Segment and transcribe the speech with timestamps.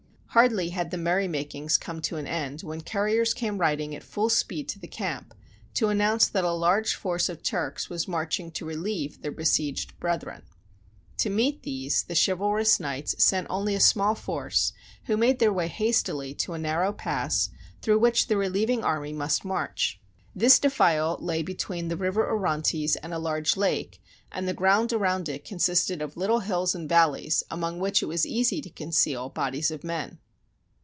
[0.33, 4.29] Hardly had the merry makings come to an end when couriers came riding at full
[4.29, 5.33] speed to the camp
[5.73, 9.99] to announce that a large force of Turks was march ing to relieve their besieged
[9.99, 10.43] brethren.
[11.17, 14.71] To meet these the chivalrous knights sent only a small force,
[15.03, 17.49] who made their way hastily to a narrow pass
[17.81, 19.99] through which the relieving army must march.
[20.33, 23.57] This defile THE BOOK OF FAMOUS SIEGES lay between the River Orontes and a large
[23.57, 24.01] lake,
[24.33, 28.25] and the ground around it consisted of little hills and valleys among which it was
[28.25, 30.19] easy to conceal bodies of men.